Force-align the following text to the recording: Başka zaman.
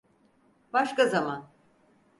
Başka 0.73 1.05
zaman. 1.07 1.51